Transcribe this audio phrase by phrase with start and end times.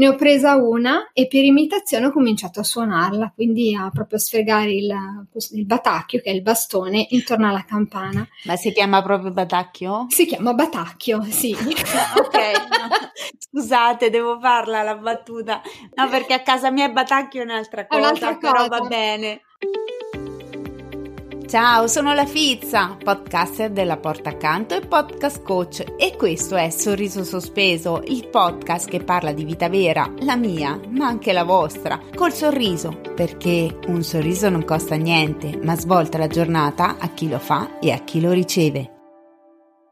[0.00, 4.72] ne ho presa una e per imitazione ho cominciato a suonarla, quindi a proprio sfregare
[4.72, 4.90] il,
[5.52, 8.26] il batacchio, che è il bastone, intorno alla campana.
[8.44, 10.06] Ma si chiama proprio batacchio?
[10.08, 11.52] Si chiama batacchio, sì.
[12.16, 12.38] ok,
[13.36, 15.60] scusate, devo farla la battuta.
[15.92, 18.52] No, perché a casa mia batacchio è un'altra cosa, è un'altra cosa.
[18.52, 19.42] però va bene.
[21.50, 27.24] Ciao, sono la Fizza, podcaster della Porta Accanto e podcast coach e questo è Sorriso
[27.24, 32.32] Sospeso, il podcast che parla di vita vera, la mia, ma anche la vostra, col
[32.32, 37.80] sorriso, perché un sorriso non costa niente, ma svolta la giornata a chi lo fa
[37.80, 38.92] e a chi lo riceve.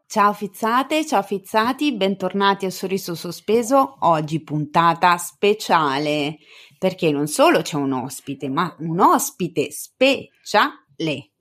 [0.07, 6.39] Ciao fizzate, ciao fizzati, bentornati a Sorriso Sospeso, oggi puntata speciale,
[6.79, 11.33] perché non solo c'è un ospite, ma un ospite speciale.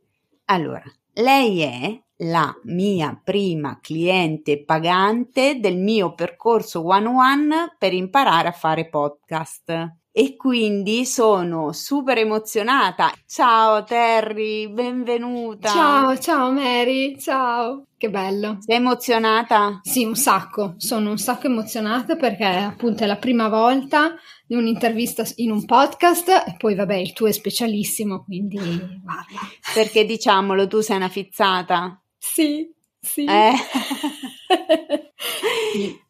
[0.50, 0.84] Allora,
[1.14, 8.52] lei è la mia prima cliente pagante del mio percorso one one per imparare a
[8.54, 9.96] fare podcast.
[10.20, 13.14] E quindi sono super emozionata.
[13.28, 15.70] Ciao Terry, benvenuta.
[15.70, 17.86] Ciao, ciao Mary, ciao.
[17.96, 18.58] Che bello.
[18.62, 19.80] Sei emozionata?
[19.84, 20.74] Sì, un sacco.
[20.78, 24.16] Sono un sacco emozionata perché appunto è la prima volta
[24.48, 29.40] di un'intervista in un podcast e poi vabbè il tuo è specialissimo, quindi guarda.
[29.72, 32.02] Perché diciamolo, tu sei una fizzata?
[32.18, 32.68] Sì,
[33.08, 33.26] sì.
[33.26, 33.54] Eh.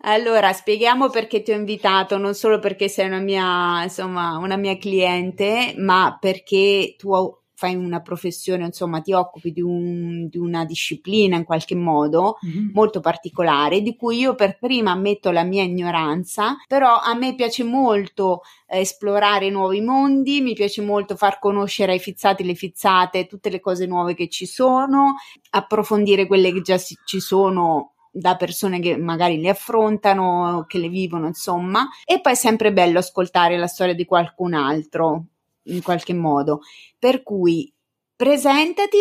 [0.02, 4.78] allora, spieghiamo perché ti ho invitato, non solo perché sei una mia, insomma, una mia
[4.78, 7.12] cliente, ma perché tu
[7.58, 12.69] fai una professione, insomma, ti occupi di, un, di una disciplina in qualche modo mm-hmm.
[12.72, 17.63] molto particolare, di cui io per prima ammetto la mia ignoranza, però a me piace
[17.63, 23.50] molto eh, esplorare nuovi mondi, mi piace molto far conoscere ai fizzati le fizzate tutte
[23.50, 25.16] le cose nuove che ci sono,
[25.50, 30.89] approfondire quelle che già si, ci sono da persone che magari le affrontano, che le
[30.89, 35.25] vivono, insomma, e poi è sempre bello ascoltare la storia di qualcun altro
[35.68, 36.62] in qualche modo.
[36.98, 37.72] Per cui
[38.16, 38.98] presentati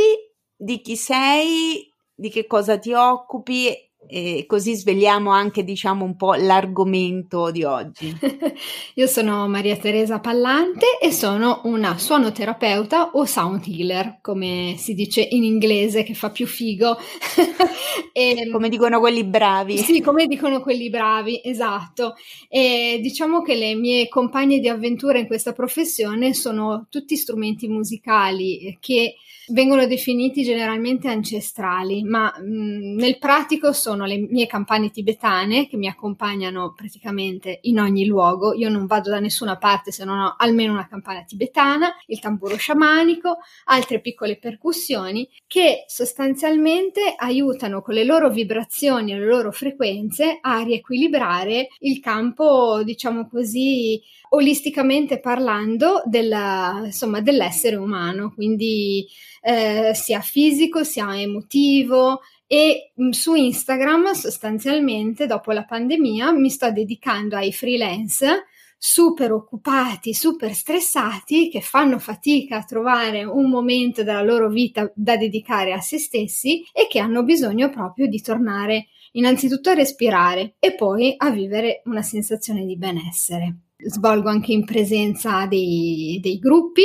[0.54, 6.34] di chi sei, di che cosa ti occupi e così svegliamo anche diciamo un po'
[6.34, 8.14] l'argomento di oggi.
[8.94, 15.20] Io sono Maria Teresa Pallante e sono una suonoterapeuta o sound healer, come si dice
[15.20, 16.96] in inglese che fa più figo.
[18.12, 19.78] e, come dicono quelli bravi.
[19.78, 22.14] Sì, come dicono quelli bravi, esatto.
[22.48, 28.76] E diciamo che le mie compagne di avventura in questa professione sono tutti strumenti musicali
[28.80, 29.16] che
[29.48, 35.88] vengono definiti generalmente ancestrali, ma mh, nel pratico sono le mie campane tibetane che mi
[35.88, 38.54] accompagnano praticamente in ogni luogo.
[38.54, 42.56] Io non vado da nessuna parte se non ho almeno una campana tibetana, il tamburo
[42.56, 50.38] sciamanico, altre piccole percussioni che sostanzialmente aiutano con le loro vibrazioni e le loro frequenze
[50.40, 59.06] a riequilibrare il campo, diciamo così, olisticamente parlando della, insomma, dell'essere umano, quindi
[59.48, 66.50] eh, sia fisico sia emotivo e mh, mm, su Instagram sostanzialmente dopo la pandemia mi
[66.50, 68.46] sto dedicando ai freelance
[68.76, 75.16] super occupati, super stressati, che fanno fatica a trovare un momento della loro vita da
[75.16, 80.74] dedicare a se stessi e che hanno bisogno proprio di tornare innanzitutto a respirare e
[80.74, 83.58] poi a vivere una sensazione di benessere.
[83.76, 86.82] Svolgo anche in presenza dei, dei gruppi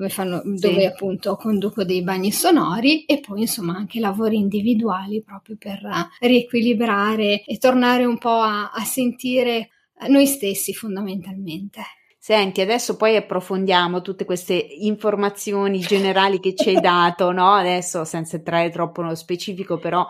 [0.00, 0.68] dove, fanno, sì.
[0.68, 5.80] dove appunto conduco dei bagni sonori e poi insomma anche lavori individuali proprio per
[6.20, 9.68] riequilibrare e tornare un po' a, a sentire
[10.08, 11.82] noi stessi fondamentalmente.
[12.22, 17.52] Senti, adesso poi approfondiamo tutte queste informazioni generali che ci hai dato, no?
[17.54, 20.06] Adesso senza entrare troppo nello specifico, però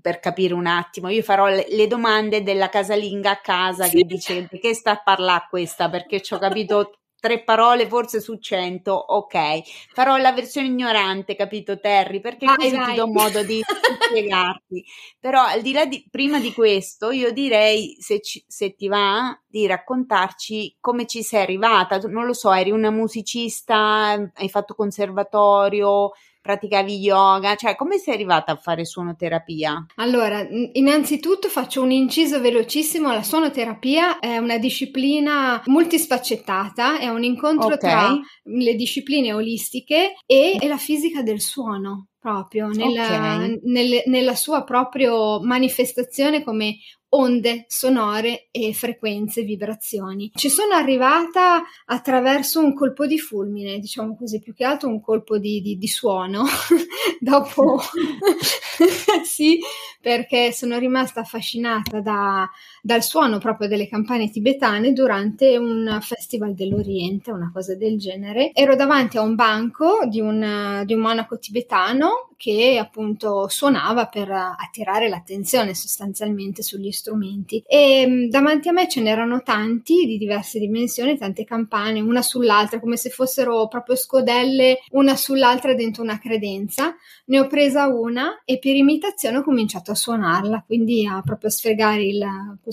[0.00, 3.98] per capire un attimo, io farò le, le domande della casalinga a casa sì.
[3.98, 8.20] che dice di che sta a parlare questa, perché ci ho capito tre parole forse
[8.20, 9.60] su cento, ok.
[9.92, 12.18] Farò la versione ignorante, capito Terry?
[12.18, 12.90] Perché vai, così vai.
[12.90, 13.62] ti do modo di,
[14.08, 14.84] spiegarti.
[15.20, 19.40] Però al di là di, prima di questo, io direi, se, ci, se ti va,
[19.46, 21.98] di raccontarci come ci sei arrivata.
[22.08, 26.10] Non lo so, eri una musicista, hai fatto conservatorio,
[26.42, 29.86] praticavi yoga, cioè come sei arrivata a fare suonoterapia?
[29.96, 37.74] Allora, innanzitutto faccio un inciso velocissimo, la suonoterapia è una disciplina multisfaccettata, è un incontro
[37.74, 37.78] okay.
[37.78, 43.60] tra le discipline olistiche e, e la fisica del suono proprio nella, okay.
[43.64, 45.10] nel, nella sua propria
[45.40, 46.76] manifestazione come
[47.14, 50.30] onde sonore e frequenze, vibrazioni.
[50.34, 55.38] Ci sono arrivata attraverso un colpo di fulmine, diciamo così, più che altro un colpo
[55.38, 56.44] di, di, di suono.
[57.20, 57.80] Dopo,
[59.24, 59.60] sì,
[60.00, 62.48] perché sono rimasta affascinata da,
[62.84, 68.50] dal suono proprio delle campane tibetane durante un festival dell'Oriente, una cosa del genere.
[68.52, 74.28] Ero davanti a un banco di un, di un monaco tibetano che appunto suonava per
[74.28, 80.58] attirare l'attenzione sostanzialmente sugli strumenti e mm, davanti a me ce n'erano tanti di diverse
[80.58, 86.96] dimensioni, tante campane, una sull'altra, come se fossero proprio scodelle una sull'altra dentro una credenza.
[87.26, 92.02] Ne ho presa una e per imitazione ho cominciato a suonarla, quindi a proprio sfregare
[92.02, 92.26] il,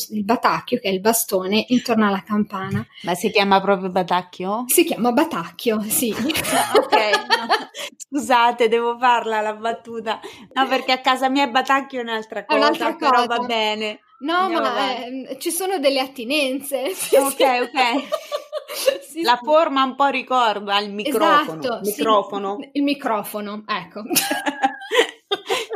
[0.10, 2.86] il batacchio, che è il bastone, intorno alla campana.
[3.04, 4.66] Ma si chiama proprio batacchio?
[4.68, 6.12] Si chiama batacchio, sì.
[6.16, 7.70] ok, no.
[7.96, 10.20] scusate, devo farla la battuta.
[10.54, 13.26] No, perché a casa mia batacchio è un'altra cosa, è un'altra cosa.
[13.26, 14.02] va bene.
[14.20, 16.92] No, Andiamo ma eh, ci sono delle attinenze.
[17.16, 19.02] ok, ok.
[19.02, 21.62] sì, la forma un po' ricorda il microfono.
[21.62, 22.58] Esatto, microfono.
[22.60, 24.04] Sì, il microfono, ecco.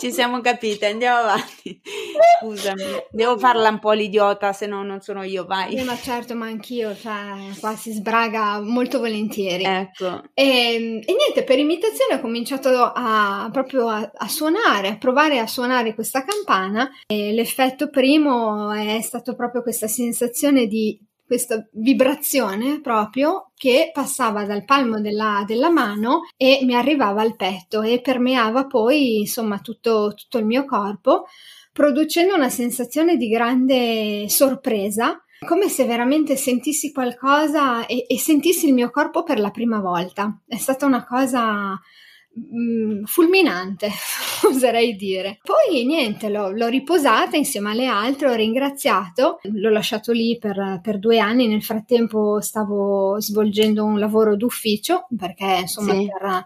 [0.04, 1.80] Ci siamo capite, andiamo avanti.
[2.42, 5.76] Scusami, devo farla un po' l'idiota, se no non sono io, vai.
[5.76, 9.64] Eh, ma certo, ma anch'io, cioè, qua si sbraga molto volentieri.
[9.64, 10.24] Ecco.
[10.34, 15.48] E, e niente, per imitazione ho cominciato a, proprio a, a, suonare, a provare a
[15.48, 23.53] suonare questa campana e l'effetto primo è stato proprio questa sensazione di questa vibrazione proprio
[23.63, 29.19] che passava dal palmo della, della, mano e mi arrivava al petto e permeava poi
[29.19, 31.27] insomma tutto, tutto il mio corpo
[31.71, 38.74] producendo una sensazione di grande sorpresa come se veramente sentissi qualcosa e, e sentissi il
[38.74, 40.42] mio corpo per la prima volta.
[40.45, 41.80] È stata una cosa
[42.35, 43.89] Mm, fulminante,
[44.50, 45.38] oserei dire.
[45.44, 50.97] Poi niente, l'ho, l'ho, riposata insieme alle altre, ho ringraziato, l'ho lasciato lì per, per,
[50.97, 56.07] due anni, nel frattempo stavo svolgendo un lavoro d'ufficio perché insomma sì.
[56.07, 56.45] per,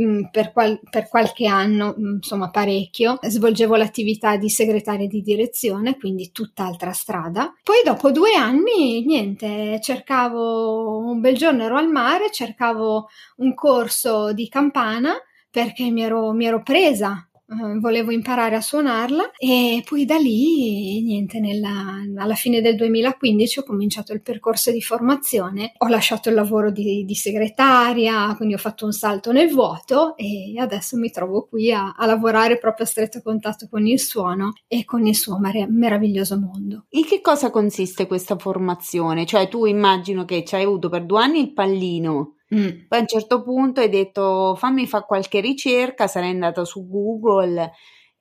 [0.00, 5.96] mm, per, qual, per, qualche anno, mm, insomma parecchio, svolgevo l'attività di segretaria di direzione,
[5.98, 7.52] quindi tutt'altra strada.
[7.62, 14.32] Poi dopo due anni, niente, cercavo un bel giorno ero al mare, cercavo un corso
[14.32, 15.14] di campana
[15.50, 21.02] perché mi ero, mi ero presa Uh, volevo imparare a suonarla e poi da lì,
[21.02, 26.34] niente, nella, alla fine del 2015 ho cominciato il percorso di formazione, ho lasciato il
[26.34, 31.46] lavoro di, di segretaria, quindi ho fatto un salto nel vuoto e adesso mi trovo
[31.46, 35.38] qui a, a lavorare proprio a stretto contatto con il suono e con il suo
[35.38, 36.86] mar- meraviglioso mondo.
[36.90, 39.26] In che cosa consiste questa formazione?
[39.26, 42.86] Cioè tu immagino che ci hai avuto per due anni il pallino Mm.
[42.88, 47.72] Poi a un certo punto hai detto fammi fare qualche ricerca, sarei andata su Google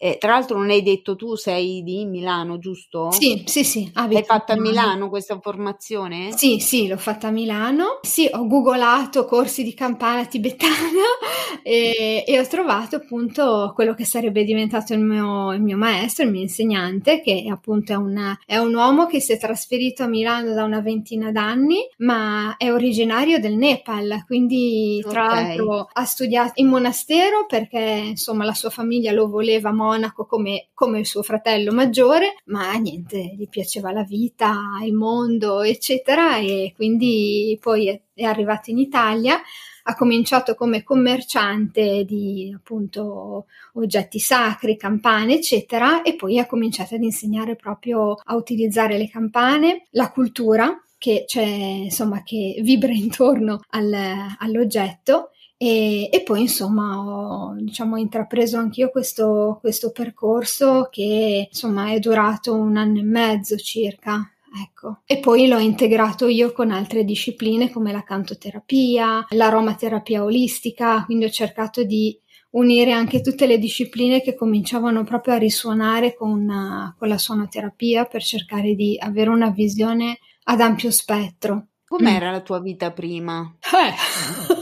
[0.04, 3.12] eh, tra l'altro non hai detto tu sei di Milano, giusto?
[3.12, 3.88] Sì, sì, sì.
[3.94, 6.36] Hai fatto a Milano questa formazione?
[6.36, 8.00] Sì, sì, l'ho fatta a Milano.
[8.02, 10.74] Sì, ho googolato corsi di campana tibetana
[11.62, 16.32] e, e, ho trovato appunto quello che sarebbe diventato il mio, il mio maestro, il
[16.32, 20.56] mio insegnante, che appunto è, una, è un uomo che si è trasferito a Milano
[20.56, 25.44] da una ventina d'anni, ma è originario del Nepal, quindi tra okay.
[25.44, 30.70] l'altro ha studiato in monastero perché insomma la sua famiglia lo voleva molto monaco come,
[30.74, 36.74] come il suo fratello maggiore, ma niente, gli piaceva la vita, il mondo, eccetera, e
[36.76, 39.40] quindi poi è, è arrivato in Italia
[39.84, 47.02] ha cominciato come commerciante di appunto oggetti sacri, campane, eccetera, e poi ha cominciato ad
[47.02, 53.92] insegnare proprio a utilizzare le campane, la cultura che c'è, insomma, che vibra intorno al,
[54.38, 55.32] all'oggetto
[55.64, 62.56] e, e, poi insomma ho diciamo, intrapreso anch'io questo, questo percorso che insomma è durato
[62.56, 64.28] un anno e mezzo circa.
[64.60, 65.02] Ecco.
[65.06, 71.30] E poi l'ho integrato io con altre discipline come la cantoterapia, l'aromaterapia olistica, quindi ho
[71.30, 72.20] cercato di
[72.54, 78.24] unire anche tutte le discipline che cominciavano proprio a risuonare con, con la suonoterapia per
[78.24, 81.68] cercare di avere una visione ad ampio spettro.
[81.86, 82.34] Com'era mm.
[82.34, 83.58] la tua vita prima?
[83.60, 84.60] Eh.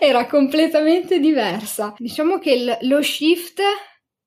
[0.10, 1.94] era completamente diversa.
[1.96, 3.60] Diciamo che il, lo shift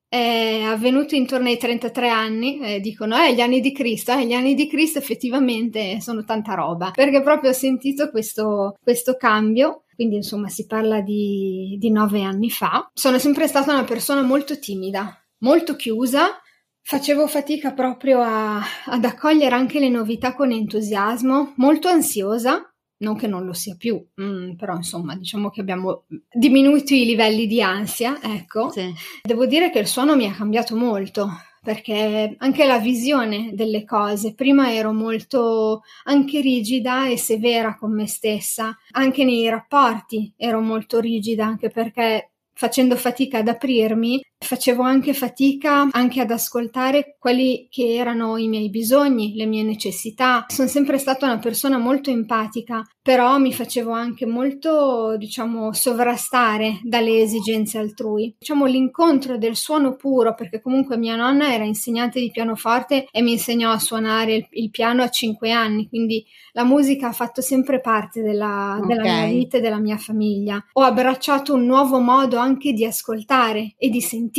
[0.08, 4.34] è avvenuto intorno ai 33 anni, eh, dicono, eh, gli anni di Cristo, eh, gli
[4.34, 10.18] anni di Cristo effettivamente sono tanta roba, perché proprio ho sentito questo, questo cambio, quindi
[10.18, 12.88] insomma si parla di, di nove anni fa.
[12.94, 16.38] Sono sempre stata una persona molto timida, molto chiusa,
[16.86, 22.73] Facevo fatica proprio a, ad accogliere anche le novità con entusiasmo, molto ansiosa,
[23.04, 27.46] non che non lo sia più, mm, però insomma diciamo che abbiamo diminuito i livelli
[27.46, 28.70] di ansia, ecco.
[28.72, 28.92] Sì.
[29.22, 31.30] Devo dire che il suono mi ha cambiato molto
[31.64, 38.06] perché anche la visione delle cose, prima ero molto anche rigida e severa con me
[38.06, 45.14] stessa, anche nei rapporti ero molto rigida anche perché facendo fatica ad aprirmi, facevo anche
[45.14, 50.46] fatica anche ad ascoltare quelli che erano i miei bisogni, le mie necessità.
[50.48, 57.22] Sono sempre stata una persona molto empatica, però mi facevo anche molto, diciamo, sovrastare dalle
[57.22, 58.36] esigenze altrui.
[58.38, 63.34] Diciamo l'incontro del suono puro, perché comunque mia nonna era insegnante di pianoforte e mi
[63.34, 67.80] insegnò a suonare il, il piano a cinque anni, quindi la musica ha fatto sempre
[67.80, 68.88] parte della, okay.
[68.88, 70.64] della mia vita e della mia famiglia.
[70.74, 74.32] Ho abbracciato un nuovo modo anche di ascoltare e di sentire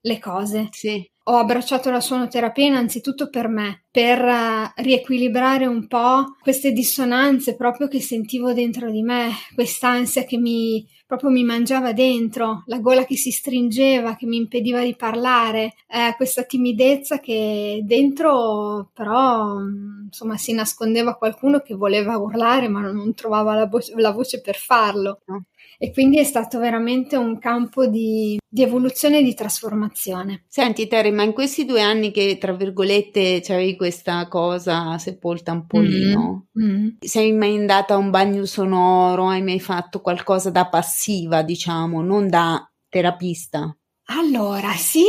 [0.00, 0.68] le cose.
[0.70, 1.08] Sì.
[1.26, 7.86] Ho abbracciato la suonoterapia innanzitutto per me, per uh, riequilibrare un po' queste dissonanze proprio
[7.86, 13.16] che sentivo dentro di me, quest'ansia che mi proprio mi mangiava dentro, la gola che
[13.16, 19.58] si stringeva, che mi impediva di parlare, eh, questa timidezza che dentro però
[20.06, 24.56] insomma si nascondeva qualcuno che voleva urlare ma non trovava la, vo- la voce per
[24.56, 25.20] farlo.
[25.82, 30.44] E quindi è stato veramente un campo di, di evoluzione e di trasformazione.
[30.46, 35.66] Senti Terry, ma in questi due anni che tra virgolette c'avevi questa cosa sepolta un
[35.66, 36.46] po' lì, no?
[36.56, 36.88] Mm.
[37.00, 39.26] Sei mai andata a un bagno sonoro?
[39.26, 43.76] Hai mai fatto qualcosa da passiva, diciamo, non da terapista?
[44.14, 45.04] Allora, sì,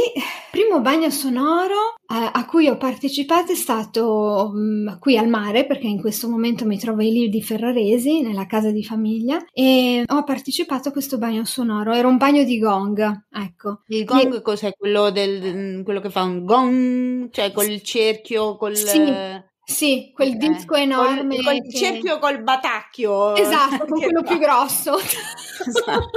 [0.50, 5.88] primo bagno sonoro eh, a cui ho partecipato è stato mm, qui al mare, perché
[5.88, 10.90] in questo momento mi trovo lì di Ferraresi, nella casa di famiglia, e ho partecipato
[10.90, 11.92] a questo bagno sonoro.
[11.94, 13.82] Era un bagno di gong, ecco.
[13.88, 14.42] Il gong e...
[14.42, 14.72] cos'è?
[14.78, 18.78] Quello, del, quello che fa un gong, cioè col cerchio, col...
[18.78, 19.52] Sì.
[19.66, 20.50] Sì, quel okay.
[20.50, 21.36] disco enorme.
[21.36, 21.78] Col, col che...
[21.78, 23.36] cerchio col batacchio.
[23.36, 24.98] Esatto, con quello più grosso.
[25.66, 26.10] Esatto.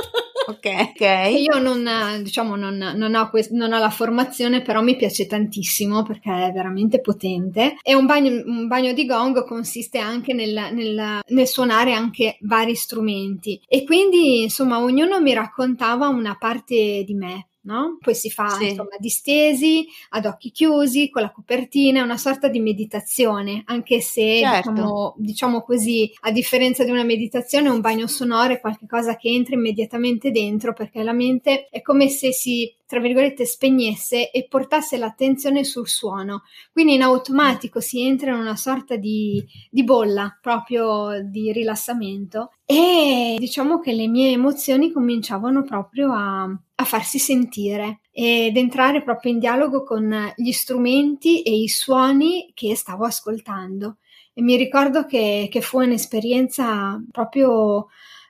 [0.48, 1.30] ok, ok.
[1.38, 6.02] Io non, diciamo, non, non, ho quest- non, ho la formazione, però mi piace tantissimo
[6.02, 7.76] perché è veramente potente.
[7.82, 12.74] E un bagno, un bagno di gong consiste anche nel, nel, nel suonare anche vari
[12.74, 13.60] strumenti.
[13.68, 17.98] E quindi, insomma, ognuno mi raccontava una parte di me no?
[18.00, 18.70] Poi si fa sì.
[18.70, 24.70] insomma distesi, ad occhi chiusi, con la copertina, una sorta di meditazione, anche se certo.
[24.70, 29.54] diciamo, diciamo, così, a differenza di una meditazione, un bagno sonoro è qualcosa che entra
[29.54, 35.64] immediatamente dentro perché la mente è come se si tra virgolette spegnesse e portasse l'attenzione
[35.64, 36.42] sul suono.
[36.72, 43.36] Quindi in automatico si entra in una sorta di, di bolla proprio di rilassamento e
[43.38, 49.38] diciamo che le mie emozioni cominciavano proprio a, a farsi sentire ed entrare proprio in
[49.38, 53.96] dialogo con gli strumenti e i suoni che stavo ascoltando.
[54.32, 57.86] E mi ricordo che, che fu un'esperienza proprio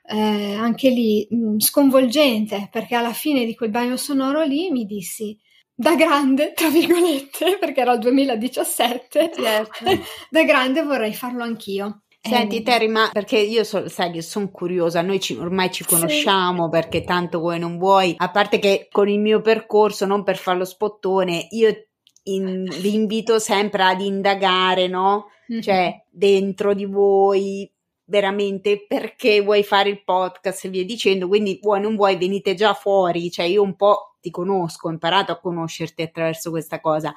[0.08, 4.84] eh, anche lì mh, mm, sconvolgente, perché alla fine di quel bagno sonoro lì mi
[4.84, 5.36] dissi
[5.74, 9.84] da grande, tra virgolette, perché era il 2017, certo.
[10.30, 12.02] da grande vorrei farlo anch'io.
[12.26, 16.64] Senti Terry, ma perché io so, sai che sono curiosa, noi ci, ormai ci conosciamo
[16.64, 16.70] sì.
[16.70, 20.58] perché tanto vuoi non vuoi, a parte che con il mio percorso, non per fare
[20.58, 21.86] lo spottone, io
[22.24, 25.26] in, vi invito sempre ad indagare, no?
[25.50, 25.60] Mm-hmm.
[25.60, 27.72] Cioè, dentro di voi,
[28.06, 32.72] veramente perché vuoi fare il podcast e via dicendo, quindi vuoi non vuoi venite già
[32.74, 37.12] fuori, cioè io un po' ti conosco, ho imparato a conoscerti attraverso questa cosa.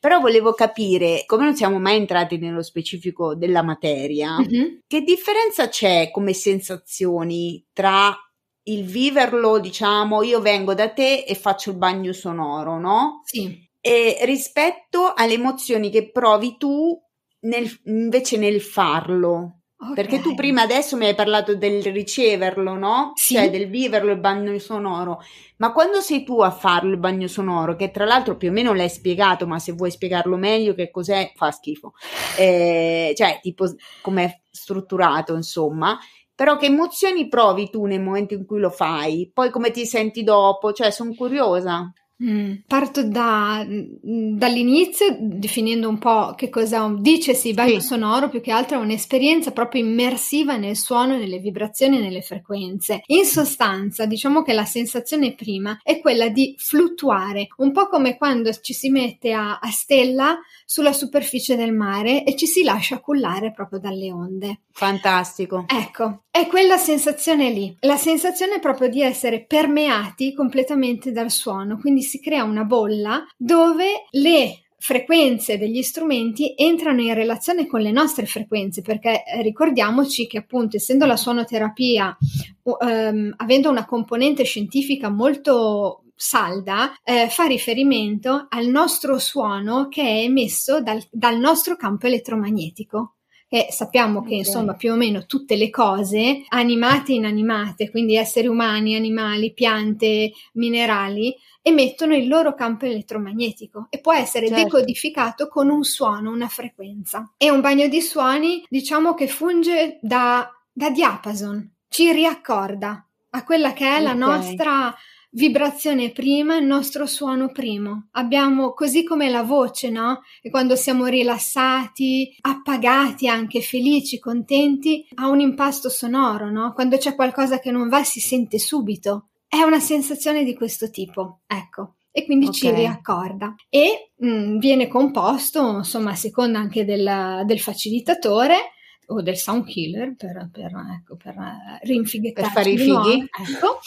[0.00, 4.78] Però volevo capire, come non siamo mai entrati nello specifico della materia, mm-hmm.
[4.86, 8.16] che differenza c'è come sensazioni tra
[8.64, 13.22] il viverlo, diciamo, io vengo da te e faccio il bagno sonoro, no?
[13.24, 13.66] Sì.
[13.80, 16.96] E rispetto alle emozioni che provi tu
[17.40, 19.57] nel, invece nel farlo.
[19.80, 19.94] Okay.
[19.94, 23.12] Perché tu prima adesso mi hai parlato del riceverlo, no?
[23.14, 23.34] Sì.
[23.34, 25.20] Cioè del viverlo il bagno sonoro.
[25.58, 28.74] Ma quando sei tu a farlo il bagno sonoro, che tra l'altro più o meno
[28.74, 31.92] l'hai spiegato, ma se vuoi spiegarlo meglio che cos'è, fa schifo.
[32.36, 33.66] Eh, cioè, tipo
[34.02, 35.96] come strutturato, insomma.
[36.34, 39.30] Però che emozioni provi tu nel momento in cui lo fai?
[39.32, 40.72] Poi come ti senti dopo?
[40.72, 41.92] Cioè, sono curiosa.
[42.22, 42.54] Mm.
[42.66, 47.86] Parto da, mm, dall'inizio definendo un po' che cosa un, dicesi bagno sì.
[47.86, 53.02] sonoro, più che altro è un'esperienza proprio immersiva nel suono, nelle vibrazioni e nelle frequenze.
[53.06, 58.52] In sostanza, diciamo che la sensazione prima è quella di fluttuare, un po' come quando
[58.52, 63.52] ci si mette a, a stella sulla superficie del mare e ci si lascia cullare
[63.52, 64.60] proprio dalle onde.
[64.72, 65.66] Fantastico.
[65.68, 72.02] Ecco, è quella sensazione lì, la sensazione proprio di essere permeati completamente dal suono, quindi
[72.08, 78.26] si crea una bolla dove le frequenze degli strumenti entrano in relazione con le nostre
[78.26, 82.16] frequenze perché eh, ricordiamoci che appunto essendo la suonoterapia
[82.62, 90.22] um, avendo una componente scientifica molto salda eh, fa riferimento al nostro suono che è
[90.22, 93.17] emesso dal, dal nostro campo elettromagnetico
[93.48, 98.46] e sappiamo che insomma più o meno tutte le cose, animate e inanimate, quindi esseri
[98.46, 104.64] umani, animali, piante, minerali, emettono il loro campo elettromagnetico e può essere certo.
[104.64, 107.32] decodificato con un suono, una frequenza.
[107.36, 113.72] E un bagno di suoni diciamo che funge da, da diapason, ci riaccorda a quella
[113.72, 114.02] che è okay.
[114.02, 114.94] la nostra
[115.30, 118.08] vibrazione prima, il nostro suono primo.
[118.12, 120.22] Abbiamo così come la voce, no?
[120.40, 126.72] E quando siamo rilassati, appagati, anche felici, contenti, ha un impasto sonoro, no?
[126.72, 129.28] Quando c'è qualcosa che non va si sente subito.
[129.46, 131.94] È una sensazione di questo tipo, ecco.
[132.10, 132.58] E quindi okay.
[132.58, 133.54] ci riaccorda.
[133.68, 138.72] E mh, mm, viene composto, insomma, a seconda anche del, del facilitatore,
[139.10, 143.20] o del sound killer per, per, ecco, per eh, rinfighettare per fare i fighi.
[143.20, 143.80] ecco,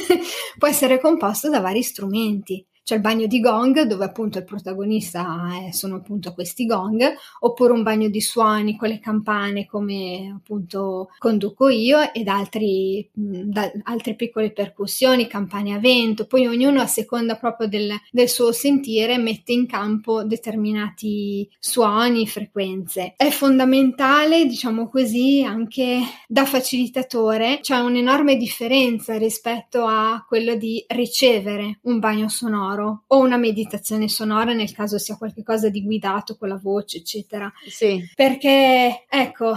[0.58, 5.50] può essere composto da vari strumenti c'è il bagno di gong dove appunto il protagonista
[5.66, 7.02] è, sono appunto questi gong,
[7.40, 13.70] oppure un bagno di suoni con le campane come appunto conduco io ed altri, da,
[13.84, 19.16] altre piccole percussioni, campane a vento, poi ognuno a seconda proprio del, del suo sentire
[19.16, 23.14] mette in campo determinati suoni, frequenze.
[23.16, 31.78] È fondamentale, diciamo così, anche da facilitatore, c'è un'enorme differenza rispetto a quello di ricevere
[31.82, 36.48] un bagno sonoro sonoro o una meditazione sonora nel caso sia qualcosa di guidato con
[36.48, 37.52] la voce, eccetera.
[37.66, 38.02] Sì.
[38.14, 39.56] Perché, ecco,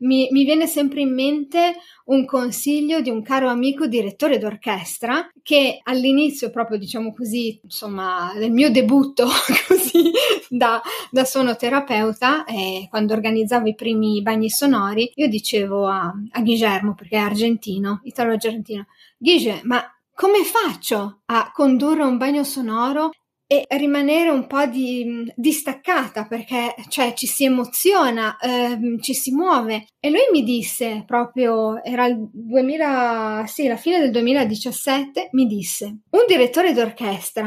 [0.00, 5.80] mi, mi, viene sempre in mente un consiglio di un caro amico direttore d'orchestra che
[5.82, 9.26] all'inizio, proprio diciamo così, insomma, del mio debutto
[9.68, 10.10] così
[10.48, 16.94] da, da sonoterapeuta, eh, quando organizzavo i primi bagni sonori, io dicevo a, a Guillermo,
[16.94, 19.82] perché è argentino, italo-argentino, Guige, ma
[20.14, 23.10] come faccio a condurre un bagno sonoro
[23.46, 29.86] e rimanere un po' di, distaccata perché cioè, ci si emoziona, ehm, ci si muove.
[30.00, 35.84] E lui mi disse proprio, era il 2000, sì, la fine del 2017, mi disse,
[35.86, 37.46] un direttore d'orchestra,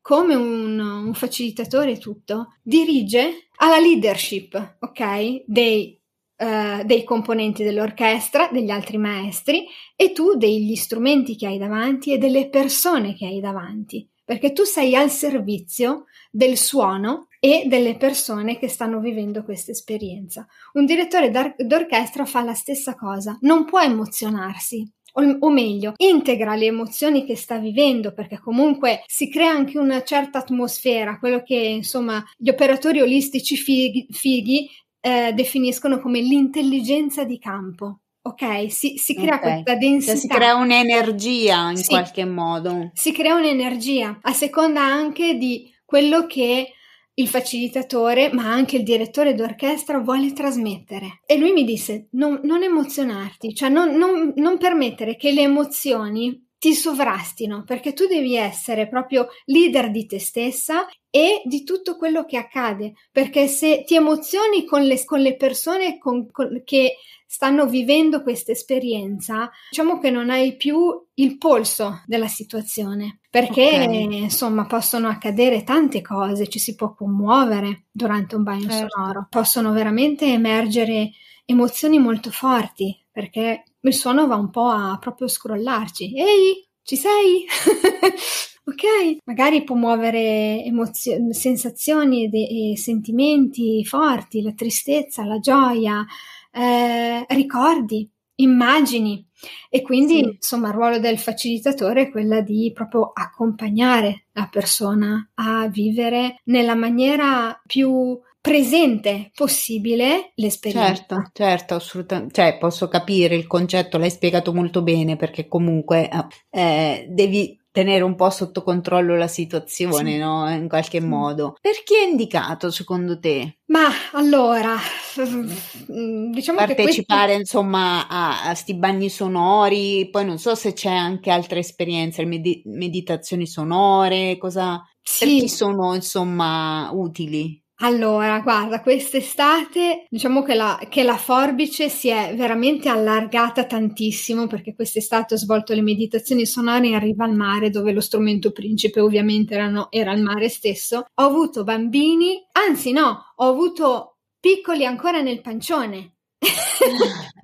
[0.00, 5.97] come un, un facilitatore e tutto, dirige alla leadership, ok, dei
[6.40, 9.66] Uh, dei componenti dell'orchestra, degli altri maestri
[9.96, 14.62] e tu degli strumenti che hai davanti e delle persone che hai davanti, perché tu
[14.62, 20.46] sei al servizio del suono e delle persone che stanno vivendo questa esperienza.
[20.74, 27.24] Un direttore d'orchestra fa la stessa cosa, non può emozionarsi, o, meglio, integra le emozioni
[27.24, 32.48] che sta vivendo, perché comunque si crea anche una certa atmosfera, quello che insomma gli
[32.48, 38.00] operatori olistici fighi, fighi eh, definiscono come l'intelligenza di campo.
[38.22, 39.62] Ok, si, si crea okay.
[39.62, 40.12] questa densità.
[40.12, 42.90] Cioè si crea un'energia in sì, qualche modo.
[42.92, 46.72] Si crea un'energia a seconda anche di quello che
[47.14, 51.20] il facilitatore, ma anche il direttore d'orchestra vuole trasmettere.
[51.26, 56.47] E lui mi disse: non, non emozionarti, cioè non, non, non permettere che le emozioni
[56.58, 62.24] ti sovrastino, perché tu devi essere proprio leader di te stessa e di tutto quello
[62.24, 66.96] che accade, perché se ti emozioni con le, con le persone con, con, che
[67.30, 70.78] stanno vivendo questa esperienza, diciamo che non hai più
[71.14, 74.22] il polso della situazione, perché okay.
[74.22, 78.88] insomma possono accadere tante cose, ci si può commuovere durante un bagno certo.
[78.88, 81.10] sonoro, possono veramente emergere
[81.44, 86.14] emozioni molto forti, perché il suono va un po' a proprio scrollarci.
[86.16, 87.44] Ehi, ci sei?
[88.64, 89.18] ok?
[89.24, 96.04] Magari può muovere emozio- sensazioni e, e sentimenti forti, la tristezza, la gioia,
[96.52, 99.26] eh, ricordi, immagini.
[99.70, 100.30] E quindi, sì.
[100.34, 106.74] insomma, il ruolo del facilitatore è quella di proprio accompagnare la persona a vivere nella
[106.74, 110.94] maniera più presente possibile l'esperienza.
[110.94, 112.34] Certo, certo, assolutamente.
[112.34, 116.08] Cioè, posso capire il concetto, l'hai spiegato molto bene perché comunque
[116.50, 120.18] eh, devi tenere un po' sotto controllo la situazione, sì.
[120.18, 120.50] no?
[120.50, 121.06] In qualche sì.
[121.06, 121.56] modo.
[121.60, 123.58] Per chi è indicato secondo te?
[123.66, 124.74] Ma allora,
[125.86, 131.30] diciamo partecipare che insomma a, a sti bagni sonori, poi non so se c'è anche
[131.30, 135.24] altre esperienze, med- meditazioni sonore, cosa sì.
[135.24, 137.62] per chi sono insomma utili?
[137.80, 144.74] Allora, guarda, quest'estate diciamo che la, che la, forbice si è veramente allargata tantissimo perché
[144.74, 149.54] quest'estate ho svolto le meditazioni sonore in riva al mare dove lo strumento principe ovviamente
[149.54, 151.06] erano, era il mare stesso.
[151.14, 156.17] Ho avuto bambini, anzi no, ho avuto piccoli ancora nel pancione.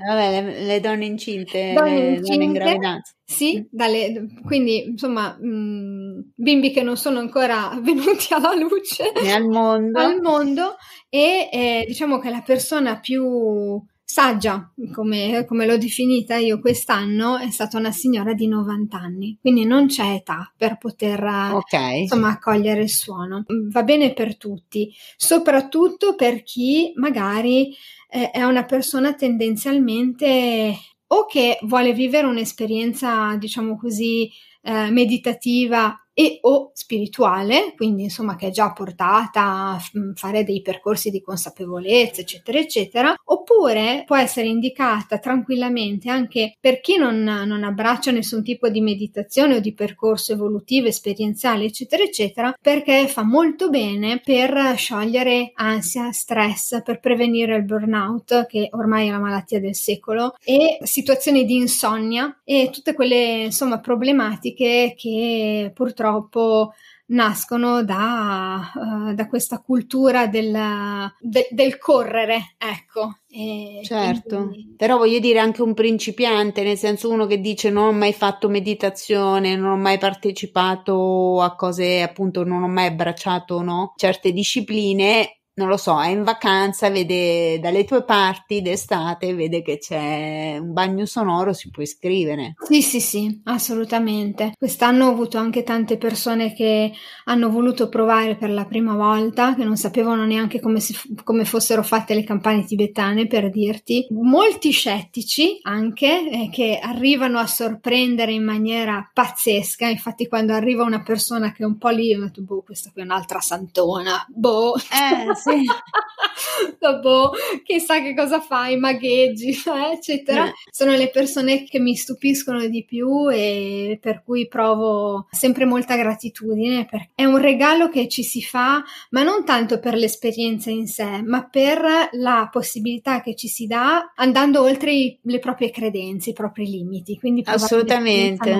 [0.06, 3.12] Vabbè, le, le, donne incinte, donne, incinte, donne in gravidanza.
[3.24, 9.46] Sì, dalle, quindi insomma mh, bimbi che non sono ancora venuti alla luce e al
[9.46, 10.76] mondo, al mondo
[11.08, 17.50] e eh, diciamo che la persona più saggia, come, come, l'ho definita io quest'anno, è
[17.50, 22.02] stata una signora di 90 anni, quindi non c'è età per poter okay.
[22.02, 23.44] insomma, accogliere il suono.
[23.70, 27.74] Va bene per tutti, soprattutto per chi magari
[28.10, 34.30] eh, è una persona tendenzialmente o che vuole vivere un'esperienza, diciamo così,
[34.62, 39.82] eh, meditativa e o spirituale, quindi insomma che è già portata a
[40.14, 46.96] fare dei percorsi di consapevolezza, eccetera, eccetera, oppure può essere indicata tranquillamente anche per chi
[46.96, 53.08] non, non abbraccia nessun tipo di meditazione o di percorso evolutivo, esperienziale, eccetera, eccetera, perché
[53.08, 59.18] fa molto bene per sciogliere ansia, stress, per prevenire il burnout, che ormai è la
[59.18, 66.74] malattia del secolo, e situazioni di insonnia e tutte quelle insomma problematiche che purtroppo purtroppo
[67.06, 73.18] nascono da, uh, da questa cultura del, de, del correre, ecco.
[73.28, 74.74] E certo, quindi...
[74.76, 78.48] però voglio dire anche un principiante, nel senso uno che dice non ho mai fatto
[78.48, 83.92] meditazione, non ho mai partecipato a cose, appunto non ho mai abbracciato no?
[83.96, 89.78] certe discipline, non lo so, è in vacanza, vede dalle tue parti d'estate, vede che
[89.78, 92.54] c'è un bagno sonoro, si può iscrivere.
[92.66, 94.52] Sì, sì, sì, assolutamente.
[94.58, 96.92] Quest'anno ho avuto anche tante persone che
[97.24, 101.84] hanno voluto provare per la prima volta, che non sapevano neanche come, si, come fossero
[101.84, 104.06] fatte le campane tibetane, per dirti.
[104.10, 109.86] Molti scettici anche, eh, che arrivano a sorprendere in maniera pazzesca.
[109.86, 113.02] Infatti, quando arriva una persona che è un po' lì, io detto, boh, questa qui
[113.02, 114.74] è un'altra santona, boh.
[114.76, 115.64] Eh, sì.
[116.78, 120.46] Dopo chissà che cosa fai, magheggi, eh, eccetera.
[120.46, 120.52] Eh.
[120.70, 126.86] Sono le persone che mi stupiscono di più e per cui provo sempre molta gratitudine.
[126.86, 131.22] Perché è un regalo che ci si fa, ma non tanto per l'esperienza in sé,
[131.22, 136.34] ma per la possibilità che ci si dà andando oltre i, le proprie credenze, i
[136.34, 137.18] propri limiti.
[137.18, 138.54] Quindi assolutamente.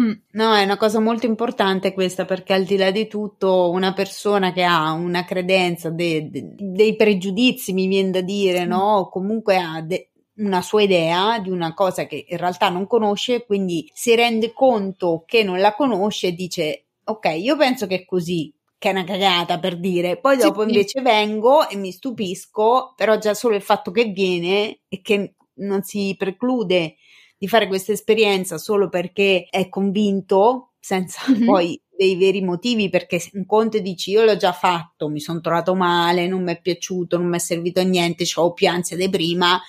[0.00, 0.12] Mm.
[0.32, 4.52] No, è una cosa molto importante questa perché al di là di tutto una persona
[4.52, 8.98] che ha una credenza de- dei pregiudizi, mi viene da dire, no?
[8.98, 13.44] O comunque ha de- una sua idea di una cosa che in realtà non conosce,
[13.44, 18.04] quindi si rende conto che non la conosce e dice ok, io penso che è
[18.04, 21.04] così, che è una cagata per dire, poi dopo sì, invece sì.
[21.04, 26.14] vengo e mi stupisco, però già solo il fatto che viene e che non si
[26.18, 26.96] preclude
[27.36, 31.44] di fare questa esperienza solo perché è convinto, senza mm-hmm.
[31.44, 35.74] poi dei veri motivi perché un conto dici io l'ho già fatto, mi sono trovato
[35.74, 39.08] male, non mi è piaciuto, non mi è servito a niente, ho più ansia di
[39.08, 39.60] prima,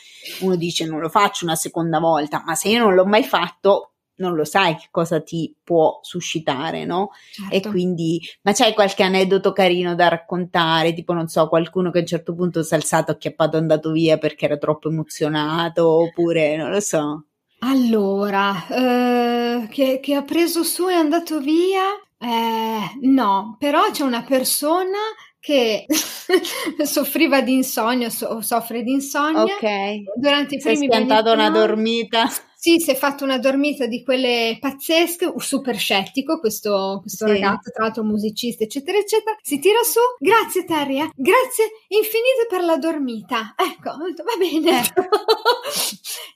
[0.42, 3.92] uno dice non lo faccio una seconda volta, ma se io non l'ho mai fatto
[4.18, 7.12] non lo sai che cosa ti può suscitare, no?
[7.32, 7.54] Certo.
[7.54, 10.94] E quindi, ma c'hai qualche aneddoto carino da raccontare?
[10.94, 13.92] Tipo, non so, qualcuno che a un certo punto si è alzato, acchiappato, è andato
[13.92, 17.26] via perché era troppo emozionato, oppure non lo so.
[17.60, 21.84] Allora, eh, che, che, ha preso su e è andato via?
[22.26, 24.98] Eh, no, però c'è una persona
[25.40, 25.86] che
[26.84, 29.44] soffriva di insonnia so- soffre di insonnia.
[29.44, 30.18] Ok.
[30.18, 32.28] Durante i primi Si è schiantato una dormita.
[32.66, 37.34] Sì, si è fatto una dormita di quelle pazzesche, super scettico questo, questo sì.
[37.34, 39.38] ragazzo, tra l'altro musicista, eccetera, eccetera.
[39.40, 41.12] Si tira su, grazie Terry, eh?
[41.14, 43.54] grazie infinite per la dormita.
[43.56, 44.82] Ecco, va bene.
[44.82, 45.04] Eh.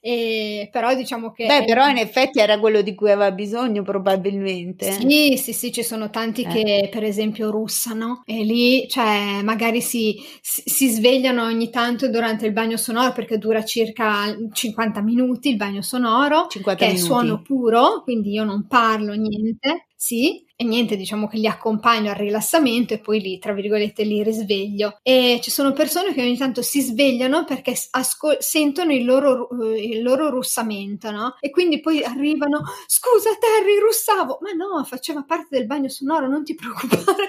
[0.62, 1.48] e, però diciamo che...
[1.48, 4.92] Beh, però in effetti era quello di cui aveva bisogno probabilmente.
[4.92, 6.48] Sì, sì, sì, ci sono tanti eh.
[6.48, 12.54] che per esempio russano e lì, cioè, magari si, si svegliano ogni tanto durante il
[12.54, 16.86] bagno sonoro perché dura circa 50 minuti il bagno sonoro sonoro, che minuti.
[16.86, 22.10] è suono puro, quindi io non parlo niente, sì, e niente, diciamo che li accompagno
[22.10, 24.98] al rilassamento e poi lì, tra virgolette, li risveglio.
[25.02, 29.72] E ci sono persone che ogni tanto si svegliano perché ascol- sentono il loro, uh,
[29.72, 31.38] il loro russamento, no?
[31.40, 34.40] E quindi poi arrivano, scusa Terry, russavo!
[34.42, 37.28] Ma no, faceva parte del bagno sonoro, non ti preoccupare.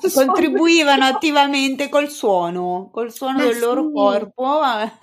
[0.14, 3.60] Contribuivano attivamente col suono, col suono Ma del sì.
[3.60, 4.58] loro corpo,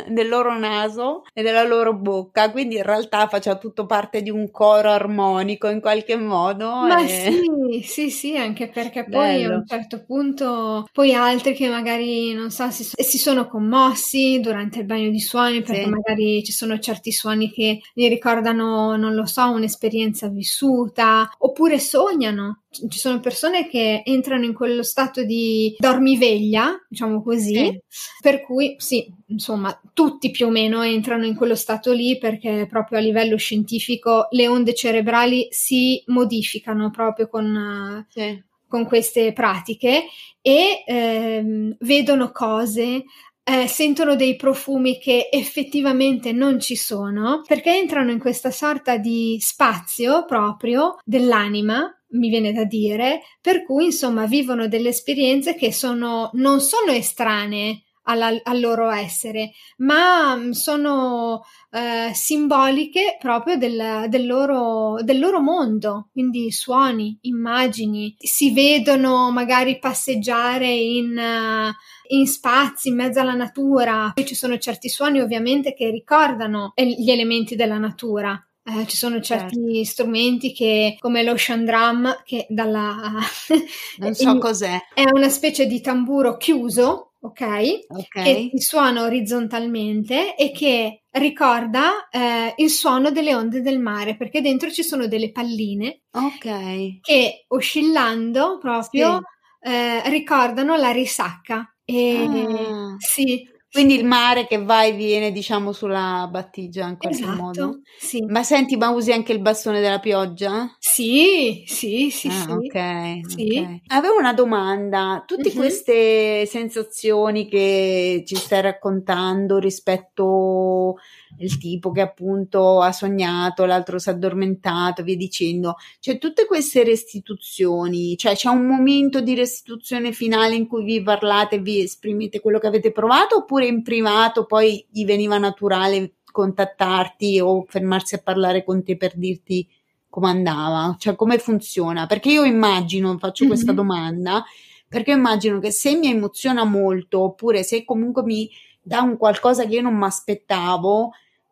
[0.08, 4.50] del loro naso e della loro bocca, quindi in realtà faceva tutto parte di un
[4.50, 6.72] coro armonico in qualche modo.
[6.72, 7.08] Ma e...
[7.08, 9.54] sì, sì, sì, anche perché poi Bello.
[9.54, 14.80] a un certo punto, poi altri che magari, non so, si, si sono commossi durante
[14.80, 15.90] il bagno di suoni perché sì.
[15.90, 22.62] magari ci sono certi suoni che gli ricordano, non lo so, un'esperienza vissuta, oppure sognano
[22.88, 27.82] ci sono persone che entrano in quello stato di dormiveglia, diciamo così, sì.
[28.22, 33.00] per cui sì, insomma, tutti più o meno entrano in quello stato lì perché proprio
[33.00, 38.44] a livello scientifico le onde cerebrali si modificano proprio con, sì.
[38.68, 40.06] con queste pratiche
[40.42, 43.04] e ehm, vedono cose
[43.50, 49.38] eh, sentono dei profumi che effettivamente non ci sono, perché entrano in questa sorta di
[49.40, 56.30] spazio proprio dell'anima mi viene da dire, per cui insomma vivono delle esperienze che sono,
[56.34, 64.26] non sono estranee alla, al loro essere, ma mm, sono eh, simboliche proprio del, del,
[64.26, 72.90] loro, del loro mondo, quindi suoni, immagini, si vedono magari passeggiare in, uh, in spazi,
[72.90, 77.78] in mezzo alla natura, poi ci sono certi suoni ovviamente che ricordano gli elementi della
[77.78, 79.84] natura, eh, ci sono certi certo.
[79.86, 83.14] strumenti che, come l'ocean drum, che dalla...
[84.00, 84.78] non so cos'è.
[84.94, 87.42] È una specie di tamburo chiuso, ok?
[87.88, 88.50] okay.
[88.50, 94.70] Che suona orizzontalmente e che ricorda eh, il suono delle onde del mare, perché dentro
[94.70, 97.00] ci sono delle palline okay.
[97.02, 99.22] che oscillando proprio
[99.62, 99.70] sì.
[99.70, 101.74] eh, ricordano la risacca.
[101.86, 102.96] E, ah.
[102.98, 107.80] Sì, quindi il mare che va e viene, diciamo, sulla battigia in qualche esatto, modo.
[107.98, 108.22] Sì.
[108.22, 110.74] Ma senti, ma usi anche il bastone della pioggia?
[110.80, 112.52] Sì, sì, sì, ah, sì.
[112.52, 113.60] Okay, sì.
[113.60, 113.92] ok.
[113.94, 115.24] Avevo una domanda.
[115.28, 115.56] Tutte uh-huh.
[115.56, 120.96] queste sensazioni che ci stai raccontando rispetto
[121.40, 125.76] il tipo che appunto ha sognato, l'altro si è addormentato, via dicendo.
[126.00, 131.56] Cioè, tutte queste restituzioni, cioè c'è un momento di restituzione finale in cui vi parlate
[131.56, 137.40] e vi esprimete quello che avete provato, oppure in privato poi gli veniva naturale contattarti
[137.40, 139.68] o fermarsi a parlare con te per dirti
[140.10, 142.06] come andava, cioè come funziona?
[142.06, 143.54] Perché io immagino, faccio mm-hmm.
[143.54, 144.44] questa domanda,
[144.88, 148.50] perché immagino che se mi emoziona molto, oppure se comunque mi
[148.88, 151.12] dà un qualcosa che io non mi aspettavo,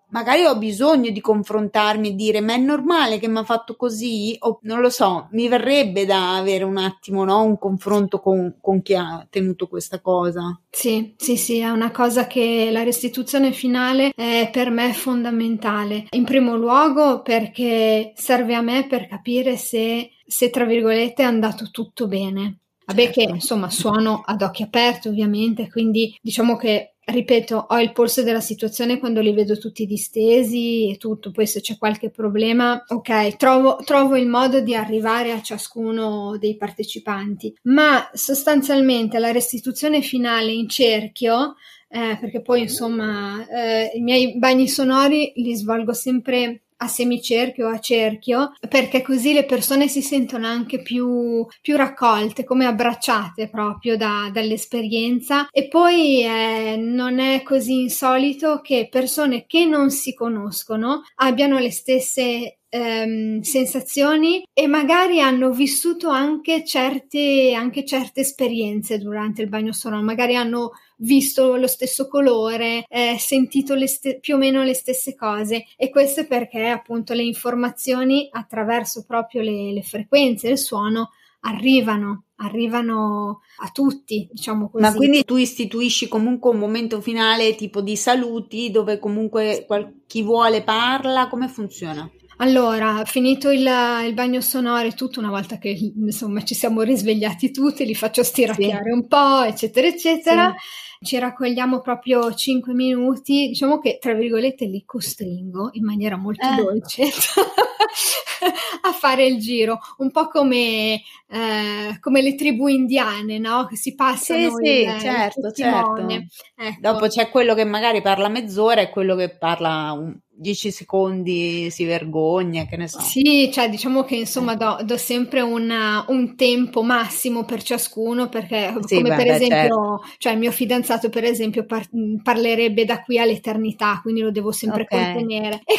[0.10, 4.36] magari ho bisogno di confrontarmi e dire ma è normale che mi ha fatto così
[4.40, 7.44] o non lo so, mi verrebbe da avere un attimo no?
[7.44, 10.60] un confronto con, con, chi ha tenuto questa cosa.
[10.70, 16.08] Sì, sì, sì, è una cosa che la restituzione finale è per me fondamentale.
[16.12, 21.70] In primo luogo perché serve a me per capire se, se tra virgolette è andato
[21.72, 22.60] tutto bene.
[22.86, 23.20] Vabbè certo.
[23.20, 28.42] che insomma suono ad occhi aperti ovviamente, quindi diciamo che ripeto, ho il polso della
[28.42, 33.78] situazione quando li vedo tutti distesi e tutto, poi se c'è qualche problema, ok, trovo,
[33.84, 40.68] trovo il modo di arrivare a ciascuno dei partecipanti, ma sostanzialmente la restituzione finale in
[40.68, 41.56] cerchio,
[41.88, 47.72] eh, perché poi insomma eh, i miei bagni sonori li svolgo sempre a semicerchio o
[47.72, 53.98] a cerchio, perché così le persone si sentono anche più, più raccolte, come abbracciate proprio
[53.98, 55.48] da, dall'esperienza.
[55.52, 61.72] E poi eh, non è così insolito che persone che non si conoscono abbiano le
[61.72, 69.72] stesse ehm, sensazioni e magari hanno vissuto anche certe, anche certe esperienze durante il bagno
[69.72, 75.16] sonoro, magari hanno visto lo stesso colore, eh, sentito st- più o meno le stesse
[75.16, 81.12] cose e questo è perché appunto le informazioni attraverso proprio le, le frequenze del suono
[81.42, 84.84] arrivano, arrivano a tutti, diciamo così.
[84.84, 90.24] Ma quindi tu istituisci comunque un momento finale tipo di saluti dove comunque qual- chi
[90.24, 92.10] vuole parla, come funziona?
[92.38, 93.68] Allora, finito il,
[94.06, 98.24] il, bagno sonoro e tutto, una volta che insomma ci siamo risvegliati tutti, li faccio
[98.24, 98.92] stiracchiare sì.
[98.92, 100.50] un po', eccetera, eccetera.
[100.58, 106.46] Sì ci raccogliamo proprio 5 minuti, diciamo che tra virgolette li costringo in maniera molto
[106.46, 106.56] eh.
[106.56, 107.04] dolce
[108.82, 113.66] a fare il giro, un po' come, eh, come le tribù indiane, no?
[113.66, 116.08] Che si passano sì, il, sì, certo, certo.
[116.56, 116.80] Ecco.
[116.80, 121.86] Dopo c'è quello che magari parla mezz'ora e quello che parla un, 10 secondi si
[121.86, 123.00] vergogna, che ne so.
[123.00, 128.74] Sì, cioè diciamo che insomma do, do sempre una, un tempo massimo per ciascuno perché
[128.86, 130.02] sì, come beh, per esempio, certo.
[130.18, 131.90] cioè il mio fidanzato per esempio par-
[132.22, 135.14] parlerebbe da qui all'eternità, quindi lo devo sempre okay.
[135.14, 135.62] contenere.
[135.64, 135.78] E, e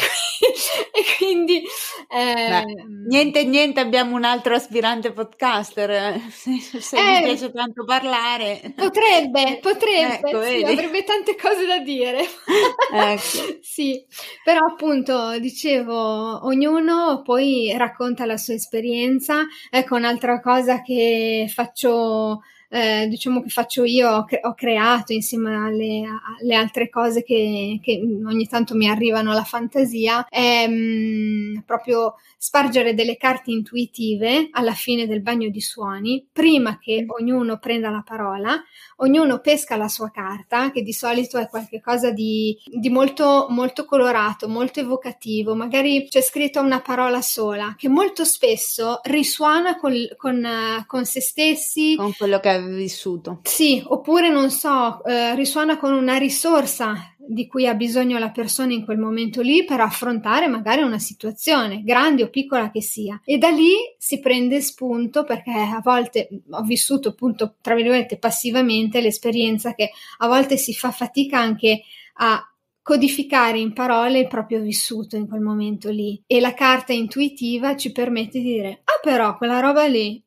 [1.27, 1.61] quindi...
[2.09, 2.63] Eh,
[3.07, 8.73] niente, niente, abbiamo un altro aspirante podcaster, se, se eh, mi piace tanto parlare.
[8.73, 12.23] Potrebbe, potrebbe, ecco, sì, avrebbe tante cose da dire.
[12.93, 13.57] ecco.
[13.61, 14.05] sì.
[14.43, 19.45] Però appunto, dicevo, ognuno poi racconta la sua esperienza.
[19.69, 25.55] Ecco, un'altra cosa che faccio eh, diciamo che faccio io, ho, cre- ho creato insieme
[25.55, 26.03] alle,
[26.39, 32.15] alle altre cose che, che, ogni tanto mi arrivano alla fantasia, è mh, mm, proprio
[32.37, 38.03] spargere delle carte intuitive alla fine del bagno di suoni, prima che ognuno prenda la
[38.05, 38.61] parola,
[38.97, 44.47] ognuno pesca la sua carta, che di solito è qualcosa di, di molto, molto colorato,
[44.47, 50.47] molto evocativo, magari c'è scritto una parola sola, che molto spesso risuona con, con,
[50.85, 51.95] con se stessi.
[51.95, 53.39] Con quello che avevi vissuto.
[53.43, 58.73] Sì, oppure non so, eh, risuona con una risorsa di cui ha bisogno la persona
[58.73, 63.19] in quel momento lì per affrontare magari una situazione, grande o piccola che sia.
[63.25, 69.01] E da lì si prende spunto perché a volte ho vissuto appunto, tra virgolette, passivamente
[69.01, 71.81] l'esperienza che a volte si fa fatica anche
[72.19, 72.41] a
[72.81, 77.91] codificare in parole il proprio vissuto in quel momento lì e la carta intuitiva ci
[77.91, 80.23] permette di dire ah però quella roba lì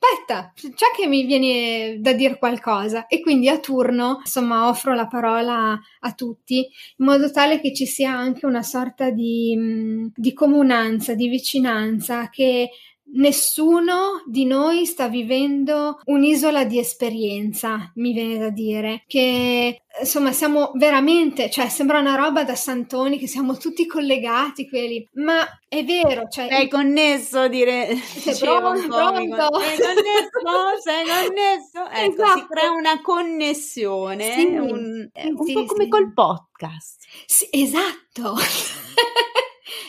[0.00, 3.06] aspetta, c'è che mi viene da dire qualcosa.
[3.06, 7.86] E quindi a turno, insomma, offro la parola a tutti in modo tale che ci
[7.86, 12.70] sia anche una sorta di, mm, di comunanza, di vicinanza che
[13.12, 20.70] Nessuno di noi sta vivendo un'isola di esperienza, mi viene da dire, che insomma siamo
[20.74, 26.28] veramente, cioè sembra una roba da santoni che siamo tutti collegati quelli, ma è vero,
[26.28, 29.60] cioè sei connesso dire sei pronto, pronto.
[29.60, 32.38] sei connesso, sei connesso, ecco, esatto.
[32.38, 37.04] si crea una connessione, sì, un, sì, un sì, po' come col podcast.
[37.50, 38.36] Esatto.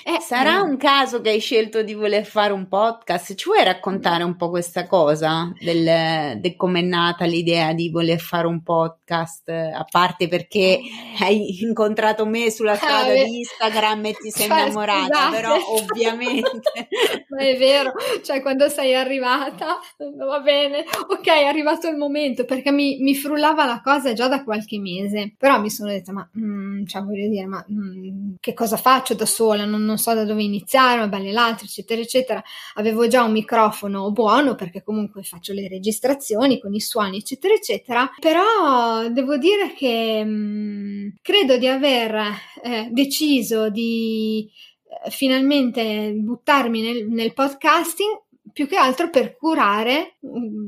[0.04, 0.62] Eh, Sarà eh.
[0.62, 3.36] un caso che hai scelto di voler fare un podcast?
[3.36, 8.20] Ci vuoi raccontare un po' questa cosa del, del come è nata l'idea di voler
[8.20, 9.50] fare un podcast?
[9.50, 10.80] A parte perché
[11.20, 15.36] hai incontrato me sulla strada ah, di Instagram e ti sei cioè, innamorata, scusate.
[15.36, 16.62] però ovviamente.
[17.30, 19.80] Ma è vero, cioè quando sei arrivata,
[20.18, 24.44] va bene, ok, è arrivato il momento perché mi, mi frullava la cosa già da
[24.44, 28.78] qualche mese, però mi sono detta, ma mm, cioè voglio dire, ma mm, che cosa
[28.78, 29.66] faccio da sola?
[29.66, 32.42] Non, non so da dove iniziare, bene l'altro, eccetera, eccetera.
[32.76, 38.10] Avevo già un microfono buono perché comunque faccio le registrazioni con i suoni, eccetera, eccetera.
[38.20, 42.16] Però devo dire che mh, mm, credo di aver
[42.64, 44.50] eh, deciso di
[45.06, 48.22] eh, finalmente buttarmi nel, nel podcasting
[48.54, 50.18] più che altro per curare